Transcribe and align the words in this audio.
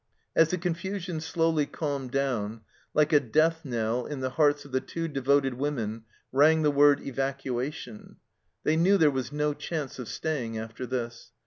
As 0.35 0.49
the 0.49 0.57
confusion 0.57 1.21
slowly 1.21 1.67
calmed 1.67 2.09
down, 2.09 2.61
like 2.95 3.13
a 3.13 3.19
death 3.19 3.63
knell 3.63 4.07
in 4.07 4.19
the 4.19 4.31
hearts 4.31 4.65
of 4.65 4.71
the 4.71 4.81
two 4.81 5.07
devoted 5.07 5.53
women 5.53 6.05
rang 6.31 6.63
the 6.63 6.71
word" 6.71 7.01
Evacuation!" 7.05 8.15
They 8.63 8.75
knew 8.77 8.97
there 8.97 9.11
was 9.11 9.31
no 9.31 9.53
chance 9.53 9.99
of 9.99 10.07
staying 10.07 10.57
after 10.57 10.87
this. 10.87 11.33